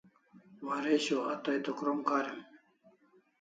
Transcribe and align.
Waresho 0.67 1.17
a 1.31 1.33
tai 1.43 1.57
to 1.65 1.71
krom 1.79 1.99
karim 2.09 2.39